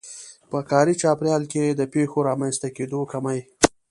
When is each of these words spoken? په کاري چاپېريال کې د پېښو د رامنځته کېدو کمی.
په 0.49 0.59
کاري 0.69 0.93
چاپېريال 1.01 1.43
کې 1.51 1.63
د 1.69 1.81
پېښو 1.93 2.19
د 2.23 2.25
رامنځته 2.29 2.67
کېدو 2.77 2.99
کمی. 3.11 3.39